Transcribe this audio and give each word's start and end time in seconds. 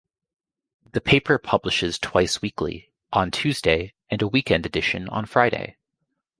The 0.93 0.99
paper 0.99 1.37
publishes 1.37 1.99
twice 1.99 2.41
weekly, 2.41 2.91
on 3.13 3.29
Tuesday 3.29 3.93
and 4.09 4.19
a 4.23 4.27
weekend 4.27 4.65
edition 4.65 5.07
on 5.07 5.27
Friday. 5.27 5.77